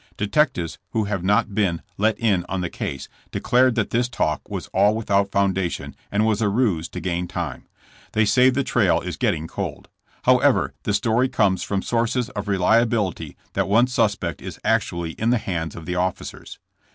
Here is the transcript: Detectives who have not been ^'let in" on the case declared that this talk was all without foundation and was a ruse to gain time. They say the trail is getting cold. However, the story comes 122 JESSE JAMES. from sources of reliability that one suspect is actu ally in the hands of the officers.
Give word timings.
Detectives 0.17 0.79
who 0.93 1.03
have 1.03 1.23
not 1.23 1.53
been 1.53 1.83
^'let 1.99 2.17
in" 2.17 2.43
on 2.49 2.61
the 2.61 2.71
case 2.71 3.07
declared 3.29 3.75
that 3.75 3.91
this 3.91 4.09
talk 4.09 4.41
was 4.49 4.65
all 4.73 4.95
without 4.95 5.29
foundation 5.29 5.95
and 6.11 6.25
was 6.25 6.41
a 6.41 6.49
ruse 6.49 6.89
to 6.89 6.99
gain 6.99 7.27
time. 7.27 7.67
They 8.13 8.25
say 8.25 8.49
the 8.49 8.63
trail 8.63 8.99
is 9.01 9.15
getting 9.15 9.45
cold. 9.45 9.89
However, 10.23 10.73
the 10.85 10.95
story 10.95 11.29
comes 11.29 11.63
122 11.63 11.63
JESSE 11.63 11.65
JAMES. 11.67 11.91
from 11.91 11.97
sources 11.97 12.29
of 12.31 12.47
reliability 12.47 13.37
that 13.53 13.67
one 13.69 13.85
suspect 13.85 14.41
is 14.41 14.59
actu 14.63 14.97
ally 15.03 15.13
in 15.19 15.29
the 15.29 15.37
hands 15.37 15.75
of 15.75 15.85
the 15.85 15.93
officers. 15.97 16.57